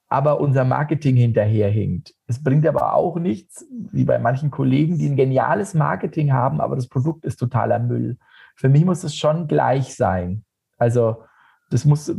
[0.09, 2.13] aber unser Marketing hinterherhinkt.
[2.27, 6.75] Es bringt aber auch nichts, wie bei manchen Kollegen, die ein geniales Marketing haben, aber
[6.75, 8.17] das Produkt ist totaler Müll
[8.59, 10.43] für mich muss es schon gleich sein.
[10.77, 11.23] Also
[11.69, 12.13] das muss,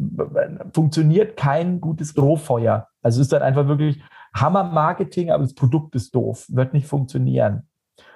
[0.73, 2.89] funktioniert kein gutes Rohfeuer.
[3.03, 4.03] Also es ist dann einfach wirklich
[4.35, 7.69] Hammer-Marketing, aber das Produkt ist doof, wird nicht funktionieren.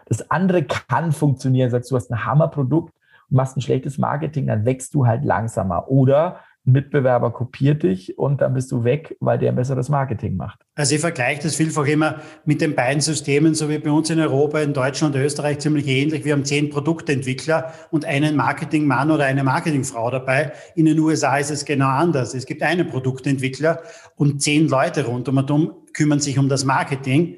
[0.06, 1.68] Das andere kann funktionieren.
[1.68, 2.94] Sagst du hast ein Hammerprodukt
[3.28, 5.88] und machst ein schlechtes Marketing, dann wächst du halt langsamer.
[5.88, 10.60] Oder Mitbewerber kopiert dich und dann bist du weg, weil der besseres Marketing macht.
[10.74, 14.18] Also ich vergleiche das vielfach immer mit den beiden Systemen, so wie bei uns in
[14.18, 16.24] Europa, in Deutschland und Österreich ziemlich ähnlich.
[16.24, 20.52] Wir haben zehn Produktentwickler und einen Marketingmann oder eine Marketingfrau dabei.
[20.74, 22.32] In den USA ist es genau anders.
[22.32, 23.82] Es gibt einen Produktentwickler
[24.16, 27.36] und zehn Leute rund um und um kümmern sich um das Marketing.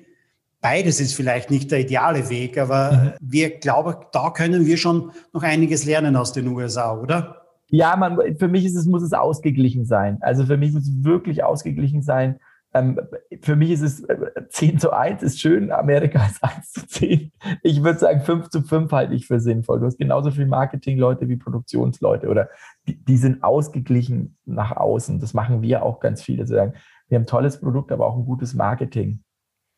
[0.61, 3.13] Beides ist vielleicht nicht der ideale Weg, aber mhm.
[3.21, 7.46] wir glauben, da können wir schon noch einiges lernen aus den USA, oder?
[7.69, 10.19] Ja, man, für mich ist es, muss es ausgeglichen sein.
[10.21, 12.39] Also für mich muss es wirklich ausgeglichen sein.
[12.77, 13.01] Ähm,
[13.43, 14.17] für mich ist es äh,
[14.49, 17.33] 10 zu 1 ist schön, Amerika ist 1 zu 10.
[17.63, 19.81] Ich würde sagen, 5 zu 5 halte ich für sinnvoll.
[19.81, 22.49] Du hast genauso viel Marketingleute wie Produktionsleute oder
[22.87, 25.21] die, die, sind ausgeglichen nach außen.
[25.21, 26.47] Das machen wir auch ganz viele.
[26.47, 26.75] Sagen,
[27.09, 29.23] wir haben ein tolles Produkt, aber auch ein gutes Marketing.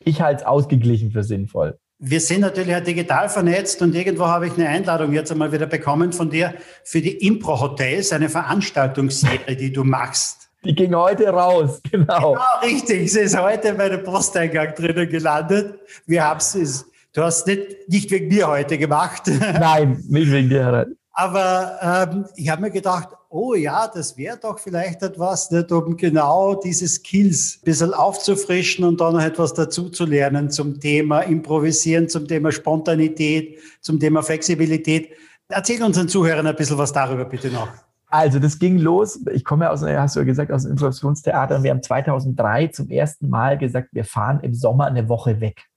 [0.05, 1.79] Ich halte es ausgeglichen für sinnvoll.
[2.01, 5.67] Wir sind natürlich auch digital vernetzt und irgendwo habe ich eine Einladung jetzt einmal wieder
[5.67, 10.49] bekommen von dir für die Impro Hotels, eine Veranstaltungsserie, die du machst.
[10.65, 12.35] Die ging heute raus, genau.
[12.35, 13.13] Genau, richtig.
[13.13, 15.81] Sie ist heute bei dem Posteingang drinnen gelandet.
[16.07, 19.25] Wir haben es, du hast nicht, nicht wegen mir heute gemacht.
[19.41, 20.87] Nein, nicht wegen dir.
[21.21, 25.97] Aber ähm, ich habe mir gedacht, oh ja, das wäre doch vielleicht etwas, nicht, um
[25.97, 31.23] genau diese Skills ein bisschen aufzufrischen und dann noch etwas dazu zu lernen zum Thema
[31.23, 35.11] Improvisieren, zum Thema Spontanität, zum Thema Flexibilität.
[35.49, 37.69] Erzähl unseren Zuhörern ein bisschen was darüber bitte noch.
[38.07, 41.57] Also das ging los, ich komme ja aus, hast du ja gesagt, aus dem Improvisationstheater
[41.57, 45.68] und wir haben 2003 zum ersten Mal gesagt, wir fahren im Sommer eine Woche weg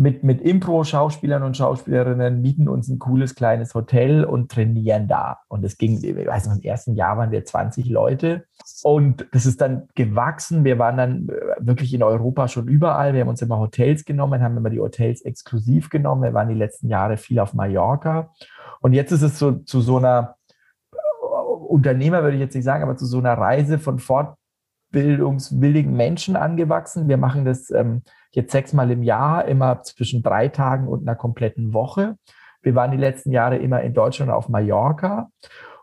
[0.00, 5.40] mit, mit Impro-Schauspielern und Schauspielerinnen, mieten uns ein cooles kleines Hotel und trainieren da.
[5.48, 8.46] Und es ging, ich weiß noch, im ersten Jahr waren wir 20 Leute.
[8.82, 10.64] Und das ist dann gewachsen.
[10.64, 13.12] Wir waren dann äh, wirklich in Europa schon überall.
[13.12, 16.22] Wir haben uns immer Hotels genommen, haben immer die Hotels exklusiv genommen.
[16.22, 18.30] Wir waren die letzten Jahre viel auf Mallorca.
[18.80, 20.36] Und jetzt ist es so zu so einer
[20.94, 20.96] äh,
[21.68, 23.98] Unternehmer, würde ich jetzt nicht sagen, aber zu so einer Reise von
[24.90, 27.08] fortbildungswilligen Menschen angewachsen.
[27.08, 31.72] Wir machen das ähm, jetzt sechsmal im Jahr, immer zwischen drei Tagen und einer kompletten
[31.72, 32.16] Woche.
[32.62, 35.30] Wir waren die letzten Jahre immer in Deutschland auf Mallorca.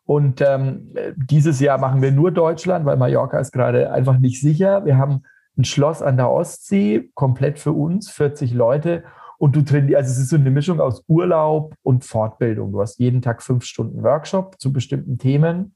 [0.06, 4.86] Und ähm, dieses Jahr machen wir nur Deutschland, weil Mallorca ist gerade einfach nicht sicher.
[4.86, 5.24] Wir haben
[5.58, 9.04] ein Schloss an der Ostsee, komplett für uns, 40 Leute.
[9.38, 12.72] Und du trainierst, also es ist so eine Mischung aus Urlaub und Fortbildung.
[12.72, 15.76] Du hast jeden Tag fünf Stunden Workshop zu bestimmten Themen.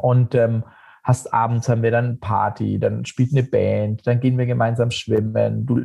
[0.00, 0.64] Und ähm,
[1.02, 5.66] hast abends haben wir dann Party, dann spielt eine Band, dann gehen wir gemeinsam schwimmen,
[5.66, 5.80] du,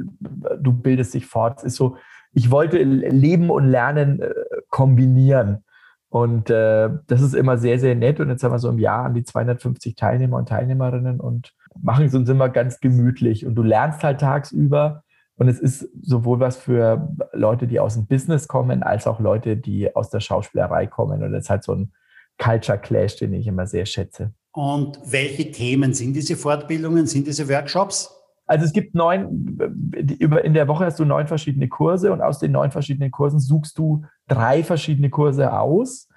[0.60, 1.60] du bildest dich fort.
[1.60, 1.98] Es ist so,
[2.34, 4.34] ich wollte Leben und Lernen äh,
[4.70, 5.64] kombinieren.
[6.10, 8.20] Und äh, das ist immer sehr, sehr nett.
[8.20, 12.06] Und jetzt haben wir so im Jahr an die 250 Teilnehmer und Teilnehmerinnen und machen
[12.06, 13.46] es uns immer ganz gemütlich.
[13.46, 15.04] Und du lernst halt tagsüber.
[15.38, 19.58] Und es ist sowohl was für Leute, die aus dem Business kommen, als auch Leute,
[19.58, 21.24] die aus der Schauspielerei kommen.
[21.24, 21.92] Und es ist halt so ein
[22.38, 24.34] Culture Clash, den ich immer sehr schätze.
[24.56, 28.10] Und welche Themen sind diese Fortbildungen, sind diese Workshops?
[28.48, 29.58] Also es gibt neun,
[29.94, 33.78] in der Woche hast du neun verschiedene Kurse und aus den neun verschiedenen Kursen suchst
[33.78, 36.08] du drei verschiedene Kurse aus.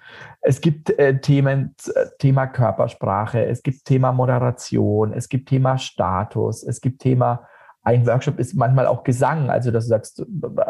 [0.41, 6.63] Es gibt äh, Themen, äh, Thema Körpersprache, es gibt Thema Moderation, es gibt Thema Status,
[6.63, 7.49] es gibt Thema
[7.83, 10.27] ein Workshop ist manchmal auch Gesang, also dass du sagst,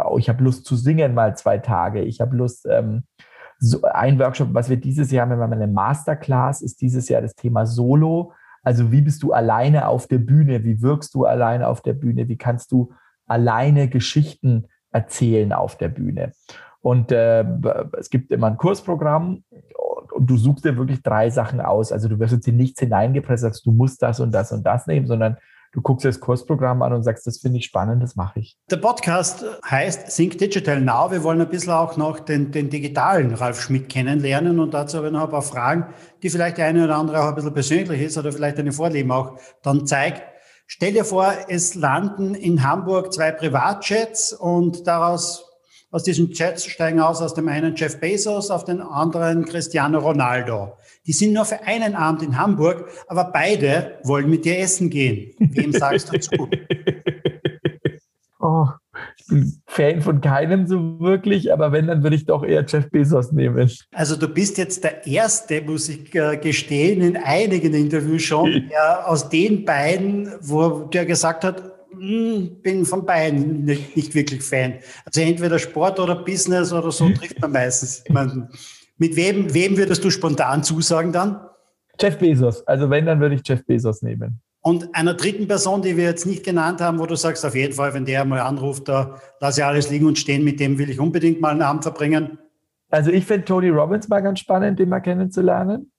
[0.09, 3.03] oh, ich habe Lust zu singen mal zwei Tage, ich habe Lust, ähm,
[3.59, 7.23] so ein Workshop, was wir dieses Jahr haben, wir haben eine Masterclass, ist dieses Jahr
[7.23, 8.33] das Thema Solo.
[8.63, 10.65] Also wie bist du alleine auf der Bühne?
[10.65, 12.29] Wie wirkst du alleine auf der Bühne?
[12.29, 12.93] Wie kannst du
[13.27, 16.33] alleine Geschichten erzählen auf der Bühne?
[16.81, 17.45] Und äh,
[17.99, 21.91] es gibt immer ein Kursprogramm und, und, du suchst dir wirklich drei Sachen aus.
[21.91, 24.87] Also du wirst jetzt in nichts hineingepresst, sagst, du musst das und das und das
[24.87, 25.37] nehmen, sondern
[25.73, 28.57] du guckst das Kursprogramm an und sagst, das finde ich spannend, das mache ich.
[28.71, 31.11] Der Podcast heißt Think Digital Now.
[31.11, 35.09] Wir wollen ein bisschen auch noch den, den digitalen Ralf Schmidt kennenlernen und dazu habe
[35.09, 35.87] ich noch ein paar Fragen,
[36.23, 39.11] die vielleicht der eine oder andere auch ein bisschen persönlich ist oder vielleicht deine Vorlieben
[39.11, 40.23] auch dann zeigt.
[40.67, 45.47] Stell dir vor, es landen in Hamburg zwei Privatjets und daraus
[45.91, 50.77] aus diesen Jets steigen aus aus dem einen Jeff Bezos, auf den anderen Cristiano Ronaldo.
[51.09, 55.35] Die sind nur für einen Abend in Hamburg, aber beide wollen mit dir essen gehen.
[55.39, 56.49] Wem sagst du zu?
[58.41, 58.67] Oh,
[59.17, 62.89] ich bin Fan von keinem so wirklich, aber wenn, dann würde ich doch eher Jeff
[62.89, 63.69] Bezos nehmen.
[63.93, 69.09] Also du bist jetzt der Erste, muss ich äh, gestehen, in einigen Interviews schon, der
[69.09, 74.75] aus den beiden, wo der gesagt hat, hm, bin von beiden nicht, nicht, wirklich Fan.
[75.05, 78.49] Also entweder Sport oder Business oder so trifft man meistens jemanden.
[78.99, 81.41] Mit wem, wem würdest du spontan zusagen dann?
[82.01, 82.67] Jeff Bezos.
[82.67, 84.41] Also wenn, dann würde ich Jeff Bezos nehmen.
[84.61, 87.73] Und einer dritten Person, die wir jetzt nicht genannt haben, wo du sagst, auf jeden
[87.73, 90.91] Fall, wenn der mal anruft, da lasse ich alles liegen und stehen, mit dem will
[90.91, 92.39] ich unbedingt mal einen Abend verbringen.
[92.91, 95.93] Also ich finde Tony Robbins mal ganz spannend, den mal kennenzulernen.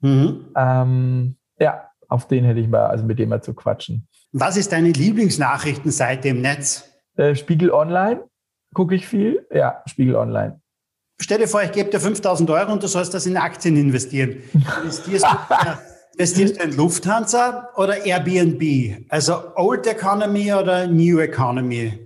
[0.00, 0.46] Mhm.
[0.56, 4.08] Ähm, ja, auf den hätte ich mal, also mit dem mal zu quatschen.
[4.32, 6.90] Was ist deine Lieblingsnachrichtenseite im Netz?
[7.16, 8.24] Äh, Spiegel Online
[8.74, 9.46] gucke ich viel.
[9.52, 10.60] Ja, Spiegel Online.
[11.20, 14.42] Stell dir vor, ich gebe dir 5000 Euro und du sollst das in Aktien investieren.
[14.82, 15.38] Investierst du,
[16.12, 19.06] investierst du in Lufthansa oder Airbnb?
[19.08, 21.98] Also Old Economy oder New Economy?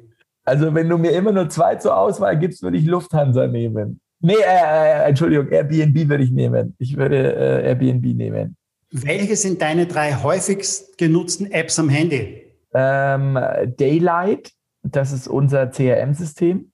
[0.45, 4.01] Also wenn du mir immer nur zwei zur Auswahl gibst, würde ich Lufthansa nehmen.
[4.21, 6.75] Nee, äh, äh, Entschuldigung, Airbnb würde ich nehmen.
[6.79, 8.57] Ich würde äh, Airbnb nehmen.
[8.91, 12.47] Welche sind deine drei häufigst genutzten Apps am Handy?
[12.73, 13.39] Ähm,
[13.77, 16.73] Daylight, das ist unser CRM-System.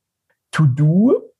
[0.52, 1.33] To Do,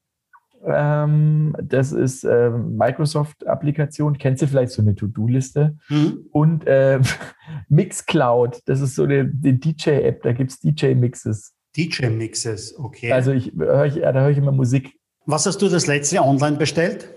[0.67, 4.19] ähm, das ist äh, Microsoft-Applikation.
[4.19, 5.77] Kennst du vielleicht so eine To-Do-Liste?
[5.89, 6.27] Mhm.
[6.33, 7.01] Und äh,
[7.69, 11.55] Mixcloud, das ist so eine, eine DJ-App, da gibt es DJ-Mixes.
[11.77, 13.13] DJ-Mixes, okay.
[13.13, 14.99] Also ich, hör ich, da höre ich immer Musik.
[15.27, 17.09] Was hast du das letzte online bestellt?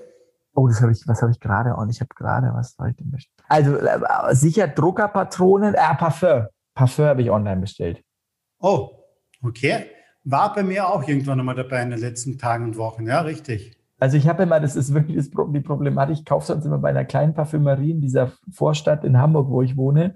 [0.54, 2.96] Oh, das habe ich, was habe ich gerade und ich habe gerade, was soll ich
[2.96, 3.46] denn bestellen?
[3.48, 6.48] Also äh, sicher Druckerpatronen, äh, Parfum.
[6.74, 8.04] Parfum habe ich online bestellt.
[8.60, 8.90] Oh,
[9.44, 9.86] okay.
[10.30, 13.78] War bei mir auch irgendwann einmal dabei in den letzten Tagen und Wochen, ja, richtig.
[13.98, 16.90] Also ich habe immer, das ist wirklich das, die Problematik, ich kaufe sonst immer bei
[16.90, 20.16] einer kleinen Parfümerie in dieser Vorstadt in Hamburg, wo ich wohne.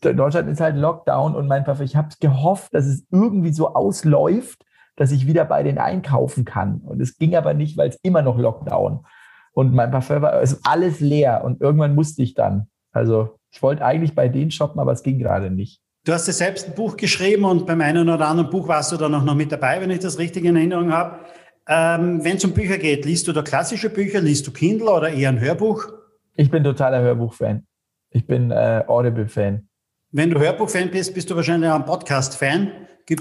[0.00, 4.64] Deutschland ist halt Lockdown und mein Parfüm, ich habe gehofft, dass es irgendwie so ausläuft,
[4.94, 6.80] dass ich wieder bei denen einkaufen kann.
[6.82, 9.04] Und es ging aber nicht, weil es immer noch Lockdown.
[9.52, 12.68] Und mein Parfum war ist alles leer und irgendwann musste ich dann.
[12.92, 15.82] Also ich wollte eigentlich bei denen shoppen, aber es ging gerade nicht.
[16.08, 18.96] Du hast ja selbst ein Buch geschrieben und beim einen oder anderen Buch warst du
[18.96, 21.18] dann auch noch mit dabei, wenn ich das richtig in Erinnerung habe.
[21.68, 25.10] Ähm, wenn es um Bücher geht, liest du da klassische Bücher, liest du Kindle oder
[25.10, 25.86] eher ein Hörbuch?
[26.34, 27.66] Ich bin totaler Hörbuch-Fan.
[28.08, 29.68] Ich bin äh, Audible-Fan.
[30.10, 32.72] Wenn du Hörbuch-Fan bist, bist du wahrscheinlich auch ein Podcast-Fan.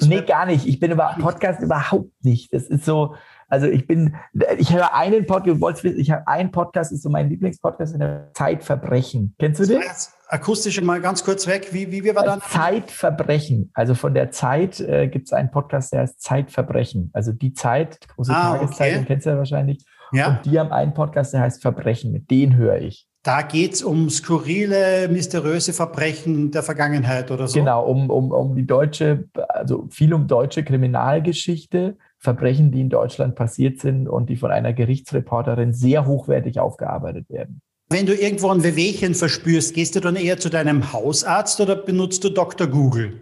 [0.04, 0.66] Nee, gar nicht.
[0.66, 2.54] Ich bin über Podcast überhaupt nicht.
[2.54, 3.16] Das ist so,
[3.50, 4.16] also ich bin,
[4.58, 9.36] ich höre einen Podcast, ich habe einen Podcast, ist so mein Lieblingspodcast in der Zeitverbrechen.
[9.38, 9.82] Kennst du den?
[10.30, 11.70] Akustisch mal ganz kurz weg.
[11.72, 12.42] Wie, wie, wie war dann?
[12.42, 13.72] Zeitverbrechen.
[13.74, 17.10] Also von der Zeit äh, gibt es einen Podcast, der heißt Zeitverbrechen.
[17.14, 19.08] Also die Zeit, große ah, Tageszeitung, okay.
[19.08, 19.86] kennst du ja wahrscheinlich.
[20.12, 20.28] Ja.
[20.28, 22.26] Und die haben einen Podcast, der heißt Verbrechen.
[22.28, 23.08] Den höre ich.
[23.24, 27.60] Da geht es um skurrile, mysteriöse Verbrechen der Vergangenheit oder so.
[27.60, 33.36] Genau, um, um, um die deutsche, also viel um deutsche Kriminalgeschichte Verbrechen, die in Deutschland
[33.36, 37.62] passiert sind und die von einer Gerichtsreporterin sehr hochwertig aufgearbeitet werden.
[37.90, 42.22] Wenn du irgendwo ein Wehwehchen verspürst, gehst du dann eher zu deinem Hausarzt oder benutzt
[42.24, 42.68] du Dr.
[42.68, 43.14] Google?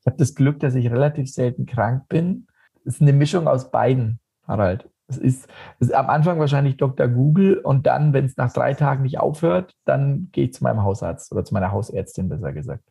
[0.00, 2.48] Ich habe das Glück, dass ich relativ selten krank bin.
[2.84, 4.18] Es ist eine Mischung aus beiden,
[4.48, 4.88] Harald.
[5.06, 7.06] Es ist, es ist am Anfang wahrscheinlich Dr.
[7.06, 10.82] Google und dann, wenn es nach drei Tagen nicht aufhört, dann gehe ich zu meinem
[10.82, 12.82] Hausarzt oder zu meiner Hausärztin, besser gesagt.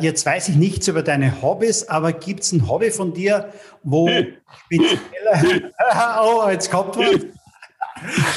[0.00, 3.52] Jetzt weiß ich nichts über deine Hobbys, aber gibt es ein Hobby von dir,
[3.84, 4.08] wo
[4.64, 5.72] speziell.
[6.20, 7.26] oh, jetzt kommt was.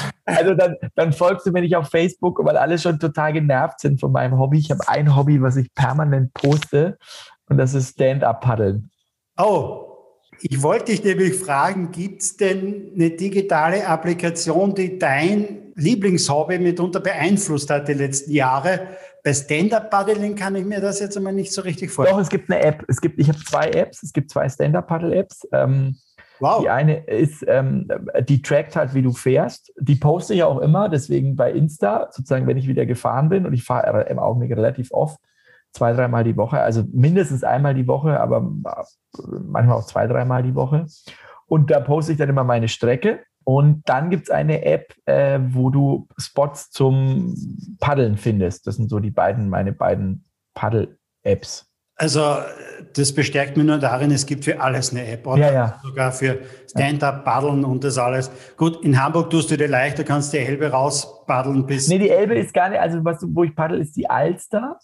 [0.28, 4.00] Also dann, dann folgst du mir nicht auf Facebook, weil alle schon total genervt sind
[4.00, 4.60] von meinem Hobby.
[4.60, 6.98] Ich habe ein Hobby, was ich permanent poste
[7.50, 8.92] und das ist Stand-up-Paddeln.
[9.38, 9.86] Oh,
[10.42, 17.00] ich wollte dich nämlich fragen, gibt es denn eine digitale Applikation, die dein Lieblingshobby mitunter
[17.00, 18.82] beeinflusst hat die letzten Jahre.
[19.24, 22.18] Bei Stand-Up-Paddling kann ich mir das jetzt einmal nicht so richtig vorstellen.
[22.18, 22.84] Doch, es gibt eine App.
[22.88, 24.04] Es gibt, ich habe zwei Apps.
[24.04, 25.48] Es gibt zwei Stand-Up-Paddle-Apps.
[25.54, 25.98] Ähm,
[26.39, 26.62] wow.
[26.62, 27.88] Die eine ist, ähm,
[28.28, 29.73] die trackt halt, wie du fährst.
[29.80, 33.45] Die poste ich auch immer, deswegen bei Insta, sozusagen, wenn ich wieder gefahren bin.
[33.45, 35.19] Und ich fahre im Augenblick relativ oft,
[35.71, 36.60] zwei, dreimal die Woche.
[36.60, 40.86] Also mindestens einmal die Woche, aber manchmal auch zwei, dreimal die Woche.
[41.47, 43.19] Und da poste ich dann immer meine Strecke.
[43.43, 47.34] Und dann gibt es eine App, äh, wo du Spots zum
[47.80, 48.67] Paddeln findest.
[48.67, 51.71] Das sind so die beiden, meine beiden Paddel-Apps.
[51.97, 52.21] Also
[52.93, 55.47] das bestärkt mich nur darin, es gibt für alles eine App, oder?
[55.47, 55.79] Ja, ja.
[55.83, 58.31] Sogar für Stand-up, Paddeln und das alles.
[58.55, 61.88] Gut, in Hamburg tust du dir leicht, du kannst die Elbe rauspaddeln bis.
[61.88, 64.77] Nee, die Elbe ist gar nicht, also was, wo ich paddel, ist die Alster.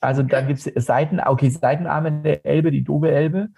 [0.00, 3.48] Also da gibt es Seiten, okay, Seitenarme der Elbe, die Dobe-Elbe.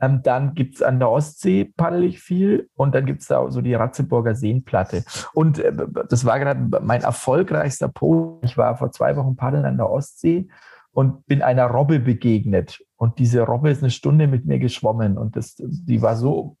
[0.00, 3.50] Ähm, dann gibt es an der Ostsee paddel ich viel und dann gibt es da
[3.50, 5.04] so die Ratzeburger Seenplatte.
[5.32, 5.72] Und äh,
[6.08, 8.44] das war gerade mein erfolgreichster Post.
[8.44, 10.48] Ich war vor zwei Wochen paddeln an der Ostsee
[10.96, 12.82] und bin einer Robbe begegnet.
[12.96, 16.56] Und diese Robbe ist eine Stunde mit mir geschwommen und das, die war so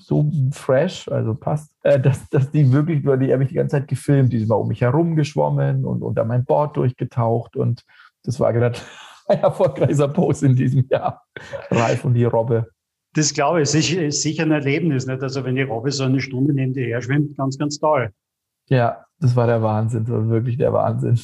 [0.00, 3.88] so fresh, also passt, äh, dass, dass die wirklich, die habe ich die ganze Zeit
[3.88, 7.84] gefilmt, die ist mal um mich herum geschwommen und unter mein Board durchgetaucht und
[8.24, 8.78] das war gerade
[9.28, 11.22] ein erfolgreicher Post in diesem Jahr.
[11.70, 12.68] Ralf und die Robbe.
[13.14, 15.06] Das glaube ich, ist sicher ein Erlebnis.
[15.06, 15.22] Nicht?
[15.22, 18.10] Also wenn die Robbe so eine Stunde neben dir her schwimmt, ganz, ganz toll.
[18.68, 21.18] Ja, das war der Wahnsinn, das war wirklich der Wahnsinn.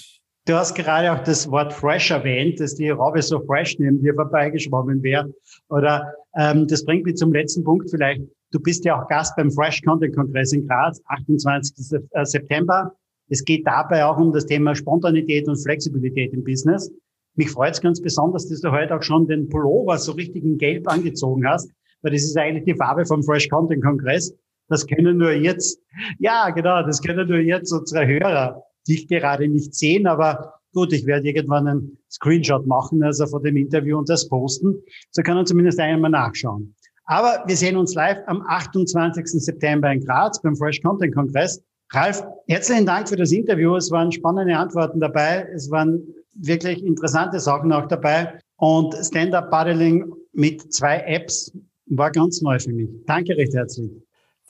[0.51, 4.13] Du hast gerade auch das Wort fresh erwähnt, dass die Robbe so fresh neben dir
[4.15, 5.33] vorbeigeschwommen wäre.
[5.69, 8.23] Oder ähm, das bringt mich zum letzten Punkt vielleicht.
[8.51, 12.01] Du bist ja auch Gast beim Fresh Content Kongress in Graz, 28.
[12.11, 12.93] Äh, September.
[13.29, 16.91] Es geht dabei auch um das Thema Spontanität und Flexibilität im Business.
[17.37, 20.59] Mich freut es ganz besonders, dass du heute auch schon den Pullover so richtig in
[20.59, 21.71] Gelb angezogen hast,
[22.03, 24.35] weil das ist eigentlich die Farbe vom Fresh Content Kongress.
[24.67, 25.81] Das können nur jetzt,
[26.19, 31.07] ja genau, das können nur jetzt unsere Hörer dich gerade nicht sehen, aber gut, ich
[31.07, 34.75] werde irgendwann einen Screenshot machen, also von dem Interview und das posten.
[35.11, 36.75] So kann man zumindest einmal nachschauen.
[37.05, 39.27] Aber wir sehen uns live am 28.
[39.27, 41.61] September in Graz beim Fresh Content Kongress.
[41.93, 43.75] Ralf, herzlichen Dank für das Interview.
[43.75, 45.49] Es waren spannende Antworten dabei.
[45.53, 46.01] Es waren
[46.35, 48.39] wirklich interessante Sachen auch dabei.
[48.59, 51.53] Und Stand-Up Paddling mit zwei Apps
[51.87, 52.89] war ganz neu für mich.
[53.07, 53.91] Danke recht herzlich.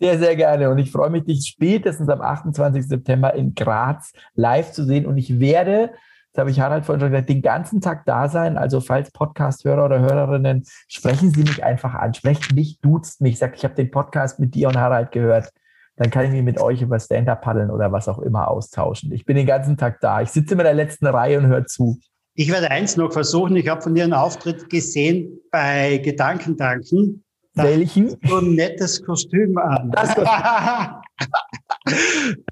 [0.01, 0.71] Sehr, sehr gerne.
[0.71, 2.89] Und ich freue mich, dich spätestens am 28.
[2.89, 5.07] September in Graz live zu sehen.
[5.07, 5.91] Und ich werde,
[6.33, 8.57] das habe ich Harald vorhin schon gesagt, den ganzen Tag da sein.
[8.57, 12.15] Also falls Podcast-Hörer oder Hörerinnen, sprechen Sie mich einfach an.
[12.15, 13.39] Sprecht mich, duzt mich.
[13.39, 15.53] Sagt, ich habe den Podcast mit dir und Harald gehört
[16.01, 19.13] dann kann ich mich mit euch über Stand-Up paddeln oder was auch immer austauschen.
[19.13, 20.23] Ich bin den ganzen Tag da.
[20.23, 22.01] Ich sitze in der letzten Reihe und höre zu.
[22.35, 23.55] Ich werde eins noch versuchen.
[23.57, 27.23] Ich habe von dir einen Auftritt gesehen bei Gedankentanken.
[27.55, 28.17] Welchen?
[28.27, 29.91] So ein nettes Kostüm an.
[29.91, 30.29] Das, das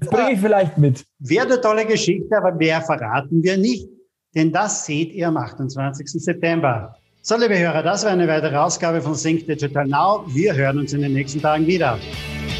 [0.09, 1.05] bringe ich vielleicht mit.
[1.19, 3.87] Wäre eine tolle Geschichte, aber mehr verraten wir nicht.
[4.35, 6.11] Denn das seht ihr am 28.
[6.11, 6.95] September.
[7.21, 10.23] So, liebe Hörer, das war eine weitere Ausgabe von Sync Digital Now.
[10.27, 11.97] Wir hören uns in den nächsten Tagen wieder.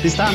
[0.01, 0.33] Bis dann.